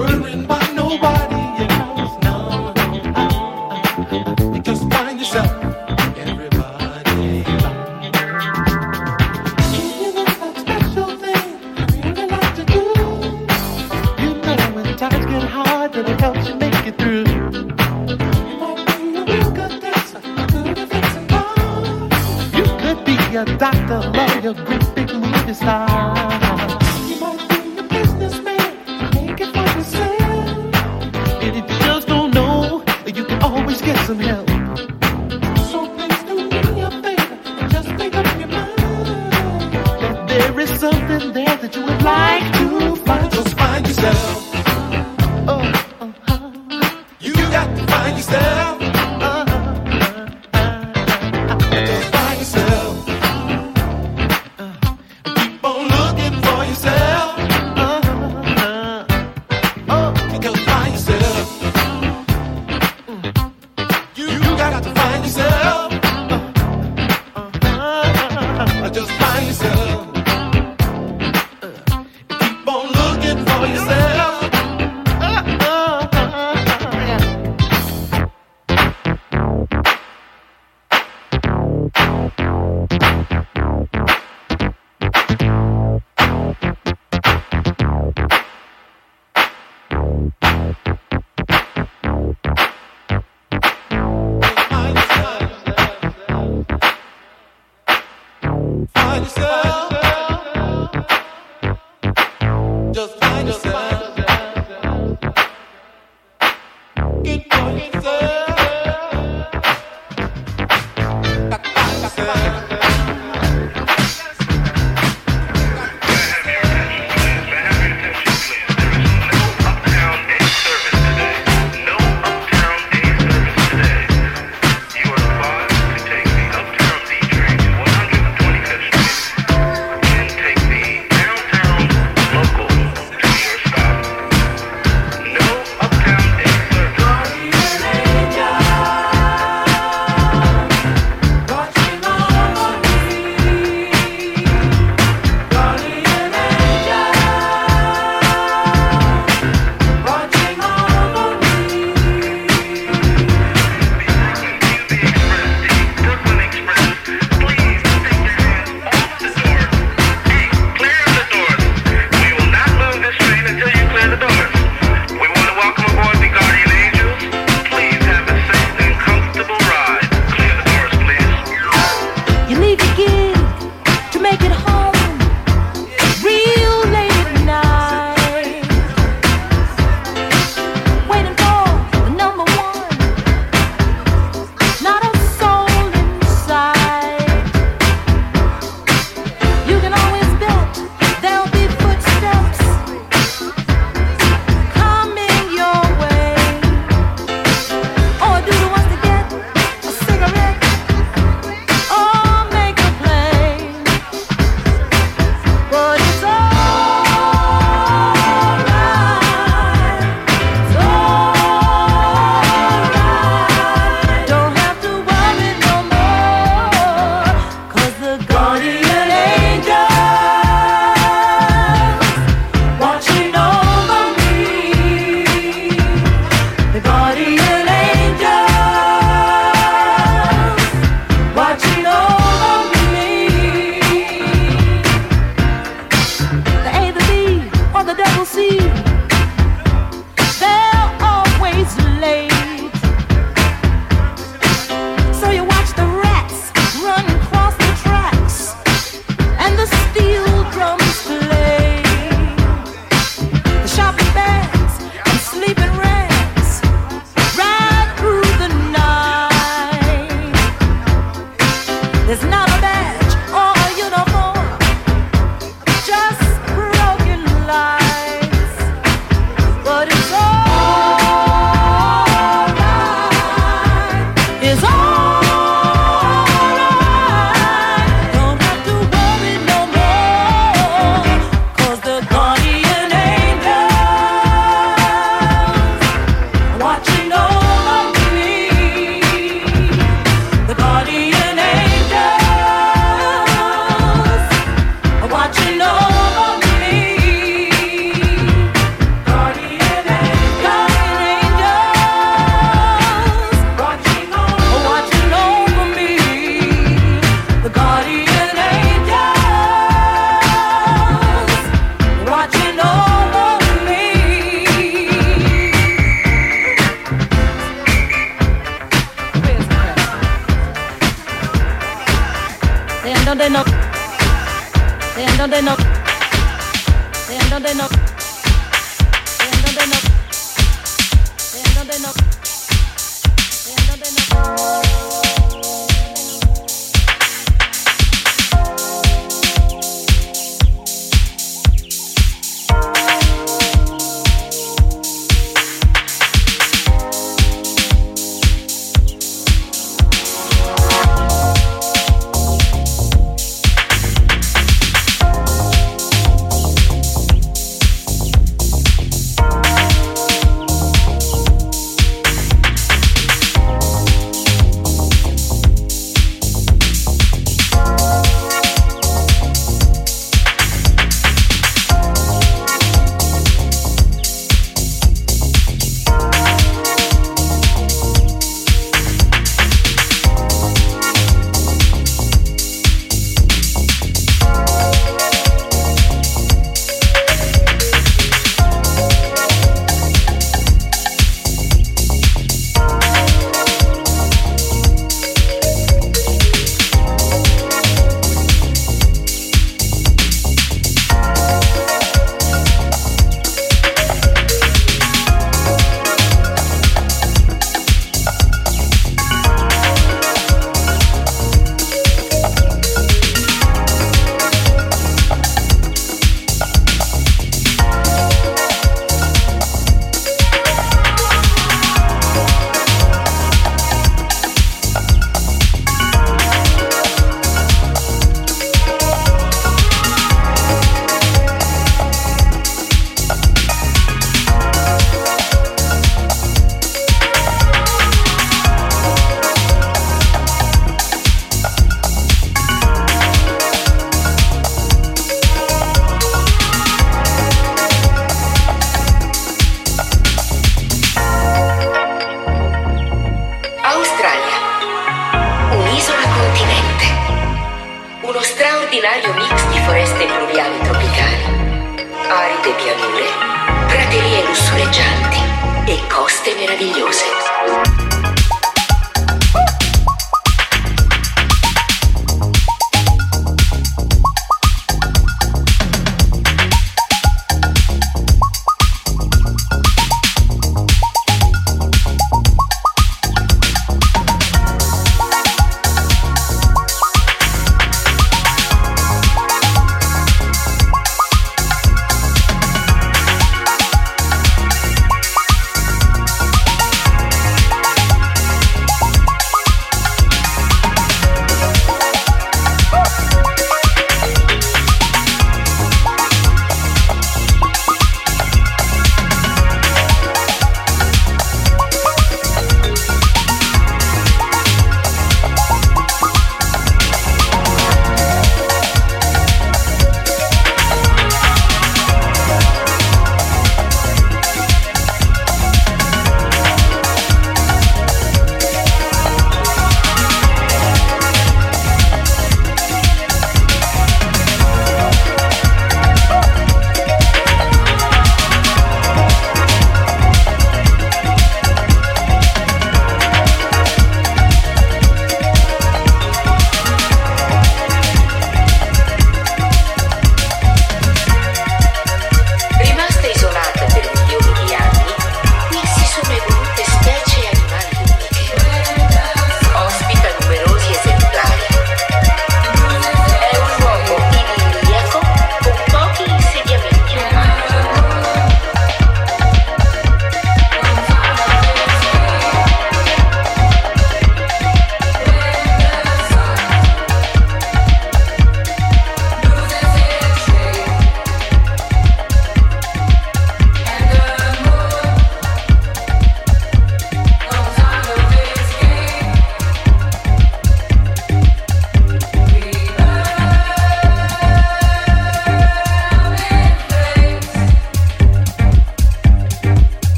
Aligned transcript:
You 0.00 1.29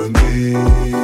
Tout 0.00 0.99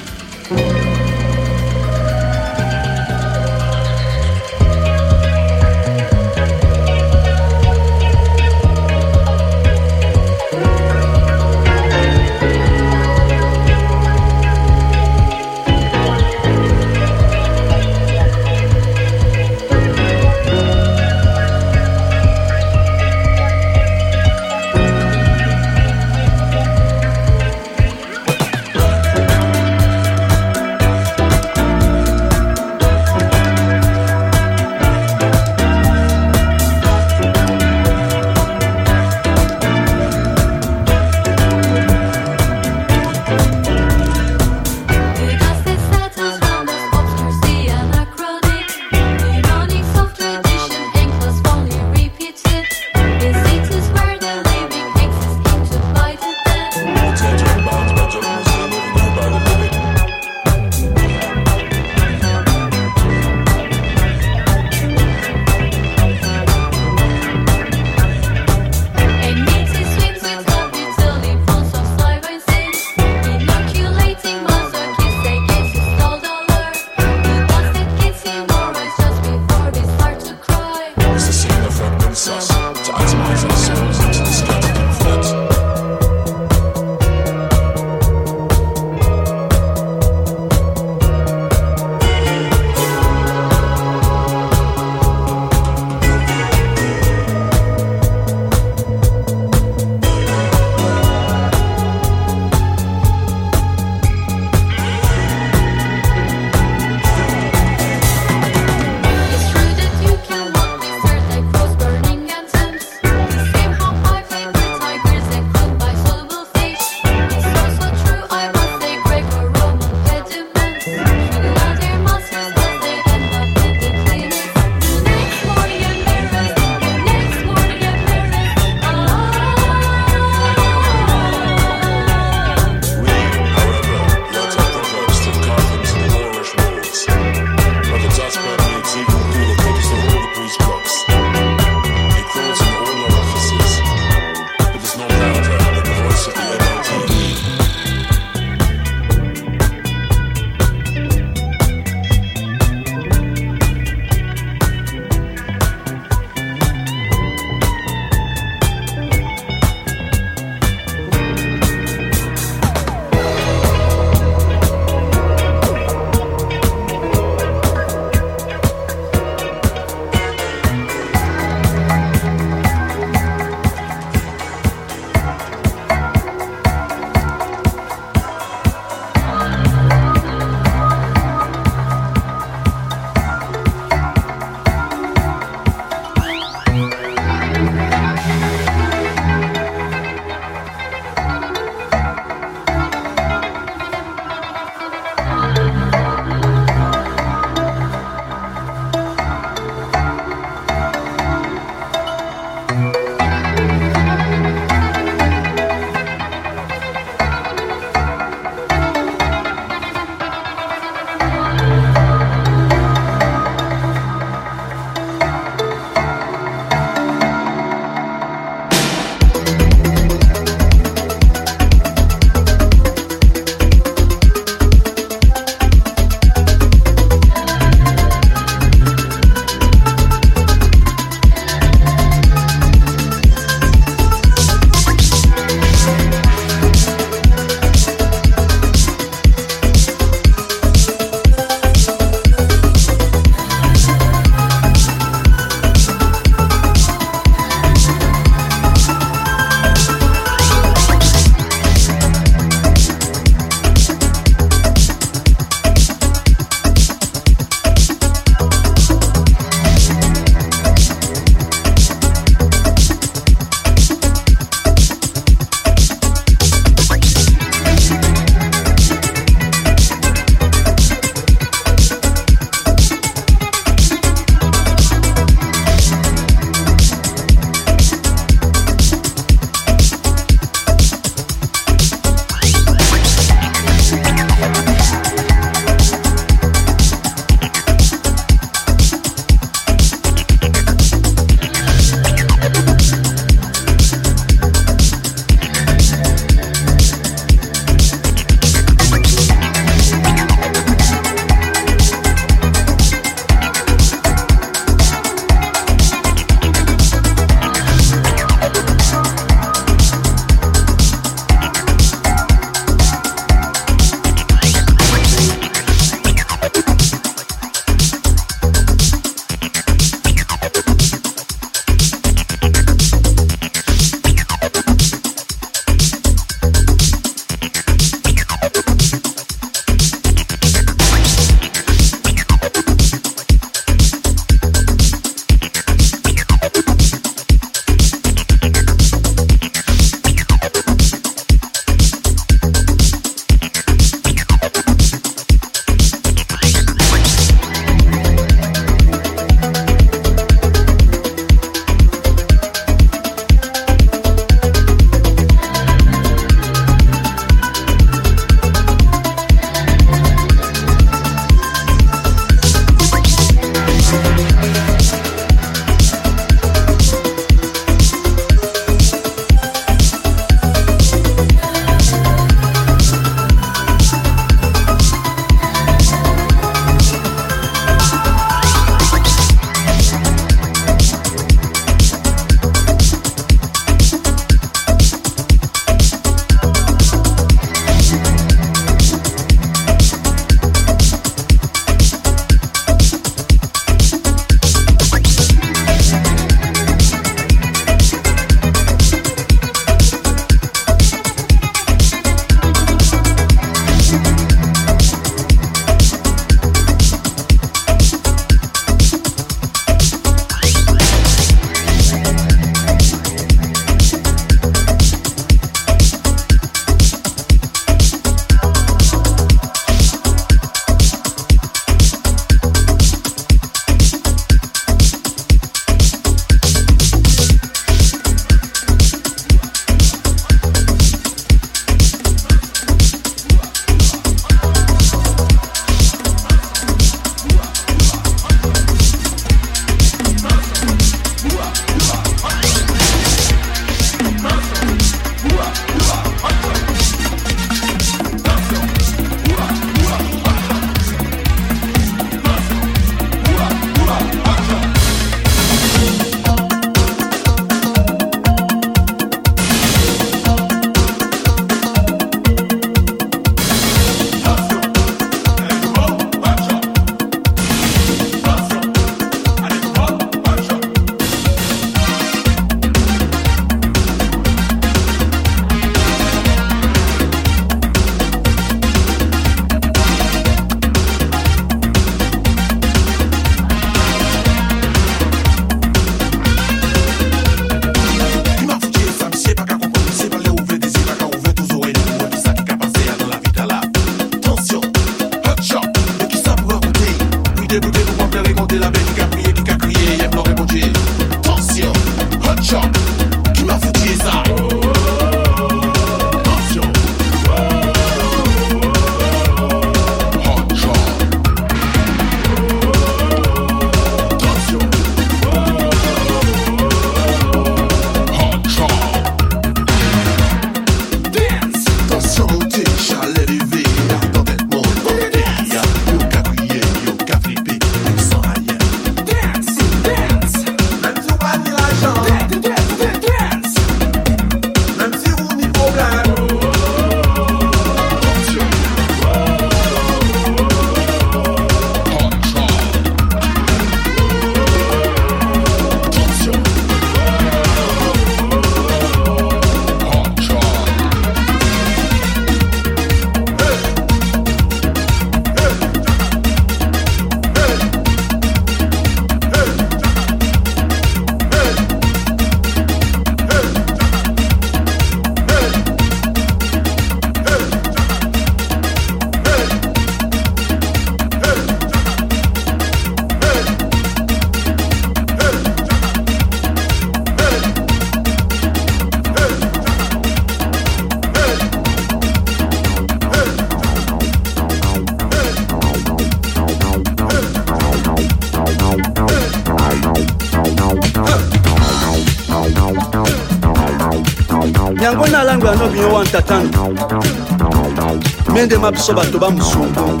mendema 598.50 598.70
biso 598.72 598.92
bato 598.92 599.18
bamusungu 599.18 600.00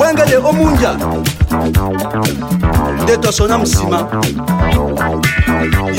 wengele 0.00 0.36
omunja 0.36 0.92
nde 3.02 3.16
tosona 3.16 3.58
nsima 3.58 4.08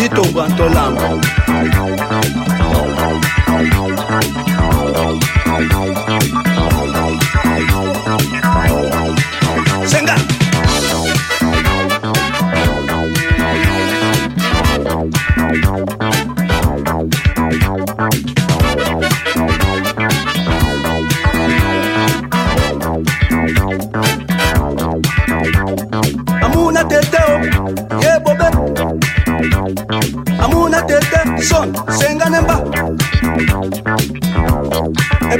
yitombwa 0.01 0.47
ntolamba 0.49 1.09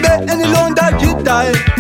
baby, 0.02 0.32
any 0.32 0.46
loan 0.46 0.74
that 0.76 1.02
you 1.02 1.22
die. 1.24 1.79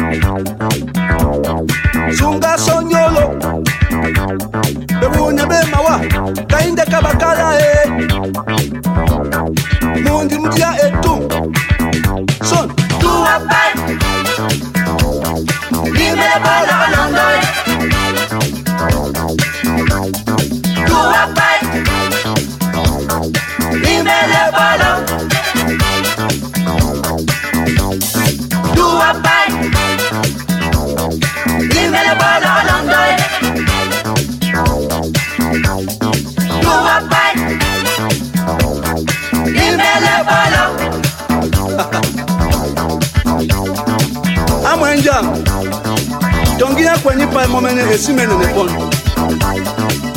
fweni 47.09 47.27
pa 47.27 47.43
e 47.43 47.47
mo 47.47 47.59
mene 47.59 47.81
e 47.91 47.97
si 47.97 48.13
mene 48.13 48.35
ne 48.37 48.53
kon 48.53 48.69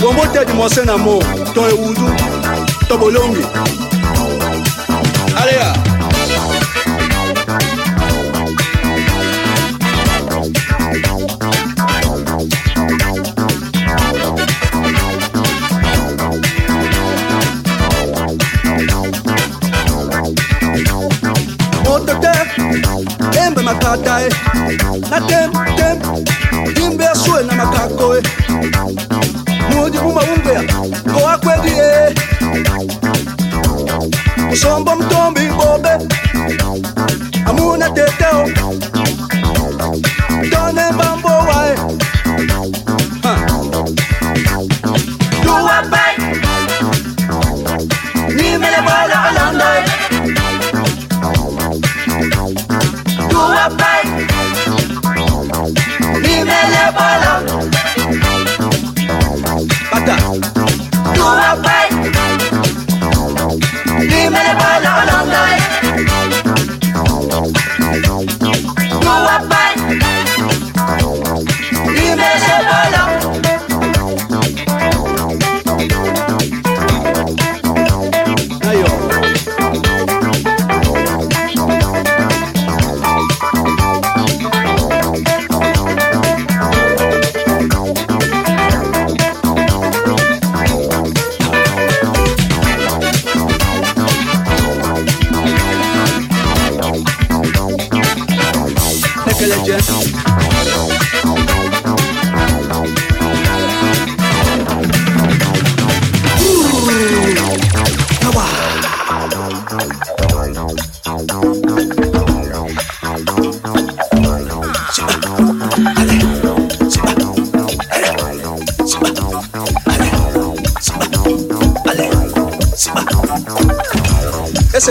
bongo 0.01 0.27
tedi 0.33 0.53
mo 0.53 0.69
se 0.69 0.85
na 0.85 0.97
mo 0.99 1.19
to 1.55 1.69
e 1.69 1.73
wundu 1.73 2.07
to 2.87 2.99
bolongi. 2.99 3.45
Aleya 5.41 5.73
Motote, 21.85 22.33
embe 23.47 23.63
makata 23.63 24.21
e, 24.27 24.29
na 25.11 25.21
tem, 25.21 25.51
tem, 25.77 26.32
ndoe. 28.03 28.23
Mujibu 29.71 30.13
maunga 30.13 30.63
goa 31.13 31.39
kweli 31.39 31.73
sombo 34.57 34.97
mtombi 34.97 35.41
bobe 35.41 36.09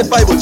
sepáis 0.04 0.41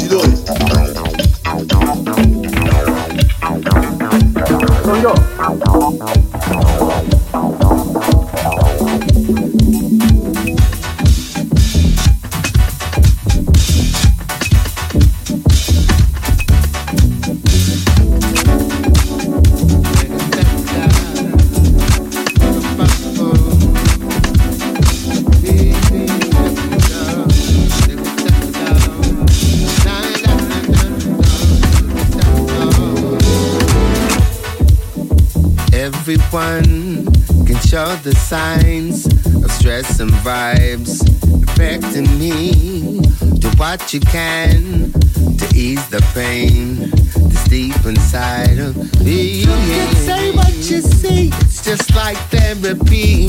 the 38.09 38.15
signs 38.15 39.05
of 39.43 39.51
stress 39.51 39.99
and 39.99 40.09
vibes 40.25 41.01
affecting 41.43 42.07
me. 42.17 43.01
Do 43.37 43.49
what 43.49 43.93
you 43.93 43.99
can 43.99 44.91
to 45.37 45.45
ease 45.55 45.87
the 45.89 46.01
pain 46.15 46.89
that's 47.29 47.47
deep 47.49 47.85
inside 47.85 48.57
of 48.57 48.75
me. 49.01 49.41
You 49.41 49.45
can 49.45 49.95
say 49.95 50.31
what 50.31 50.53
you 50.55 50.81
see. 50.81 51.29
It's 51.41 51.63
just 51.63 51.93
like 51.95 52.17
therapy, 52.31 53.27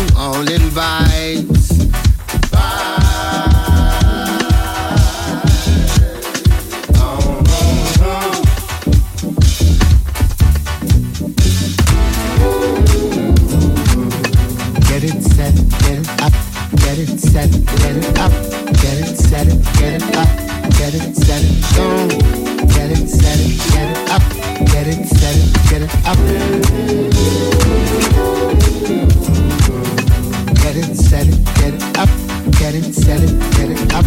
set 32.94 33.20
it, 33.22 33.38
get 33.56 33.70
it 33.70 33.92
up. 33.94 34.04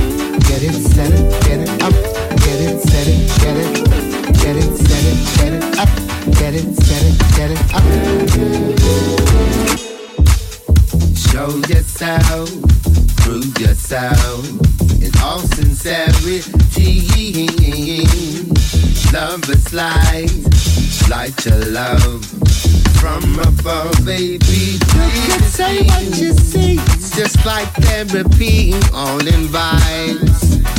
Get 0.47 0.63
it, 0.63 0.73
set 0.73 1.11
it, 1.11 1.31
get 1.43 1.59
it 1.61 1.69
up. 1.83 1.93
Get 2.43 2.59
it, 2.59 2.81
set 2.81 3.07
it, 3.07 3.27
get 3.39 3.57
it. 3.57 3.73
Get 4.41 4.55
it, 4.57 4.75
set 4.77 5.05
it, 5.09 5.17
get 5.37 5.53
it 5.53 5.63
up. 5.79 5.89
Get 6.39 6.53
it, 6.53 6.67
get 7.35 7.51
it 7.51 7.61
up. 7.73 7.83
Show 11.15 11.49
yourself, 11.71 12.49
prove 13.17 13.57
yourself 13.59 14.43
in 15.01 15.11
all 15.21 15.39
sincerity. 15.39 16.43
Love 19.13 19.49
is 19.49 19.73
light, 19.73 20.31
light 21.09 21.45
your 21.45 21.65
love 21.71 22.42
from 22.99 23.39
above, 23.39 24.05
baby. 24.05 24.79
You 24.79 25.23
can 25.27 25.41
say 25.43 25.83
what 25.85 26.03
you 26.17 26.33
see, 26.33 26.75
it's 26.79 27.15
just 27.15 27.45
like 27.45 27.67
therapy, 27.73 28.73
all 28.93 29.19
in 29.19 29.47
vibes. 29.47 30.72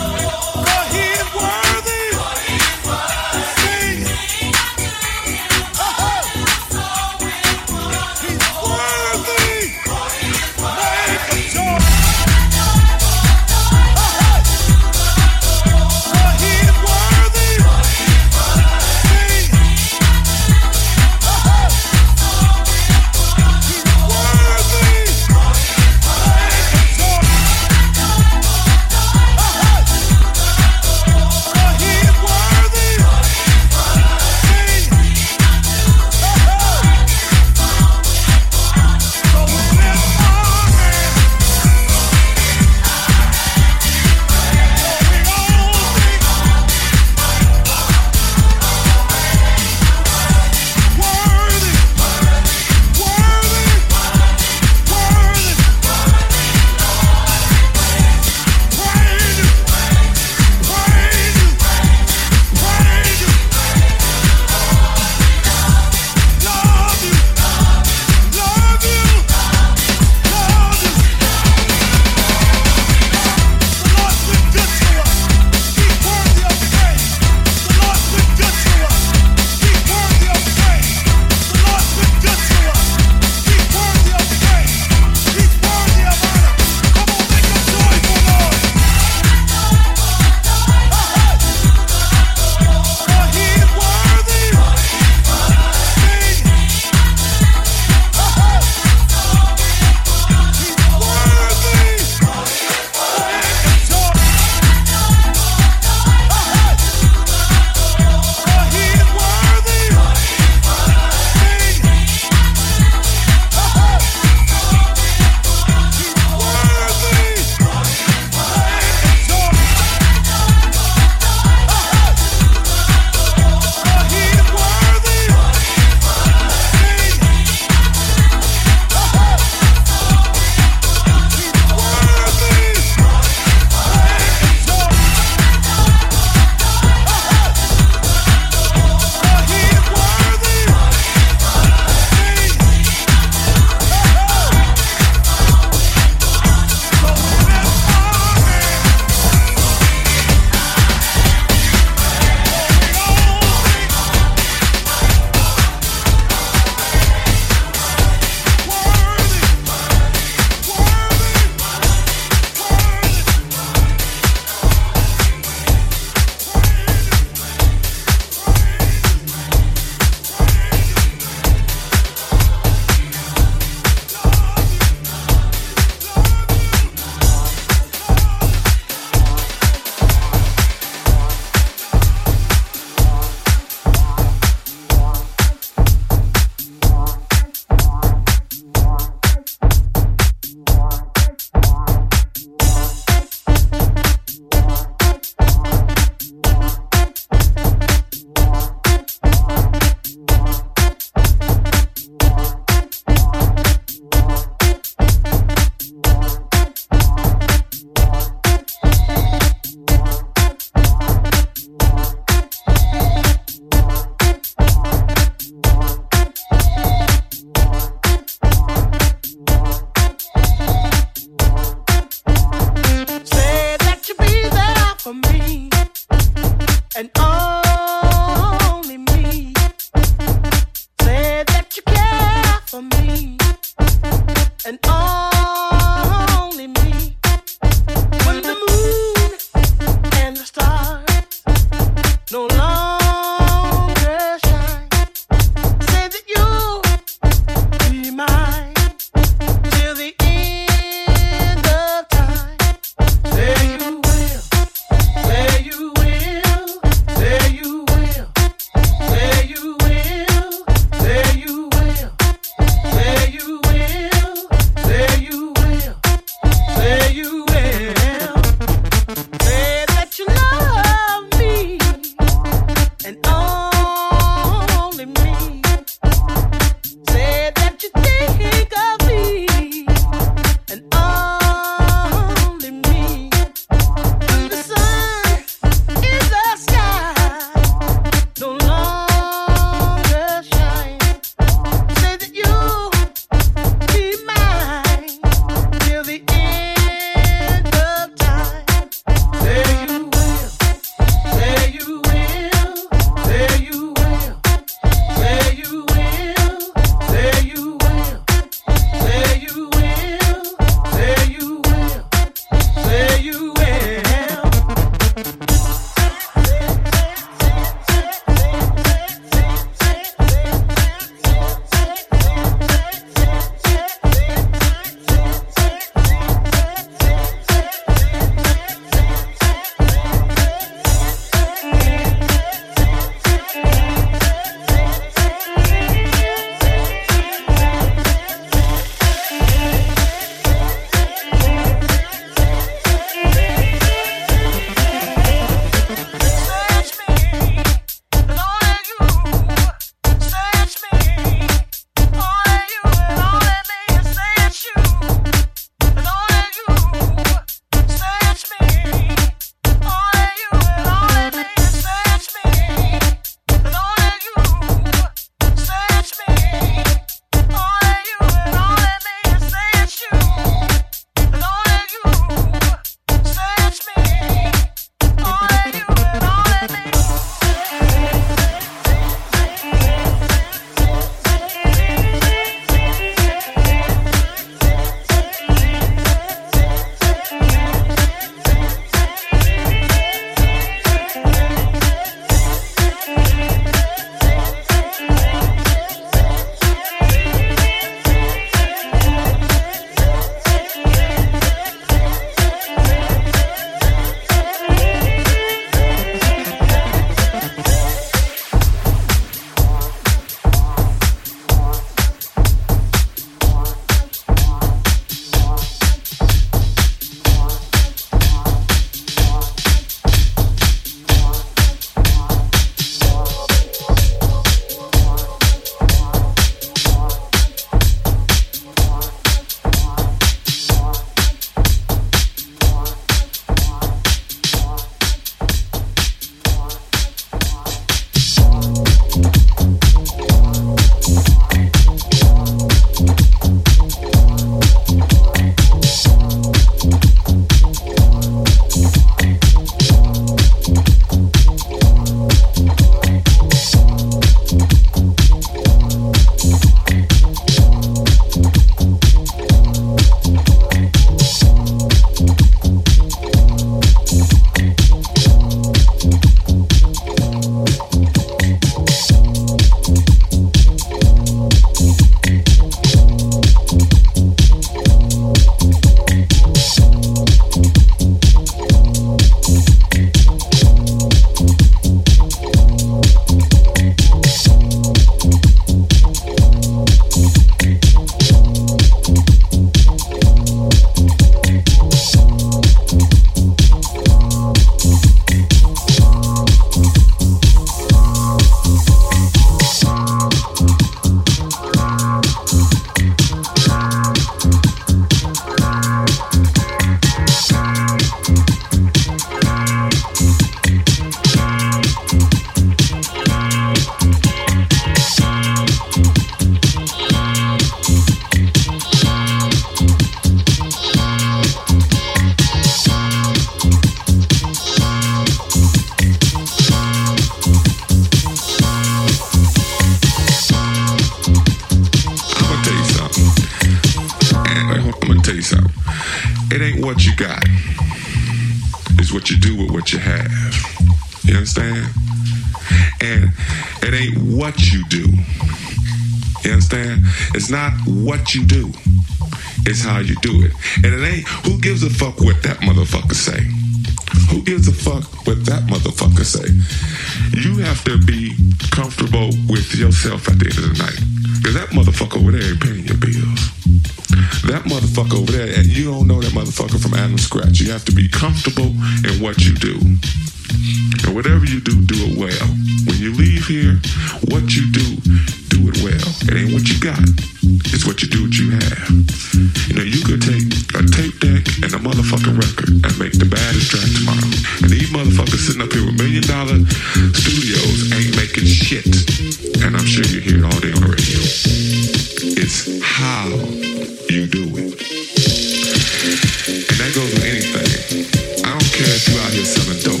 I 597.34 597.36
don't 597.36 598.70
care 598.70 598.86
if 598.94 599.08
you 599.08 599.18
out 599.18 599.32
here 599.32 599.44
selling 599.44 599.80
dope. 599.82 600.00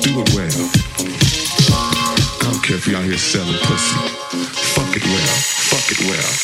Do 0.00 0.20
it 0.20 0.34
well. 0.36 0.70
I 1.72 2.52
don't 2.52 2.62
care 2.62 2.76
if 2.76 2.86
you 2.86 2.96
out 2.96 3.02
here 3.02 3.18
selling 3.18 3.58
pussy. 3.62 3.96
Fuck 4.76 4.96
it 4.96 5.02
well. 5.02 5.36
Fuck 5.72 5.90
it 5.90 6.06
well. 6.08 6.43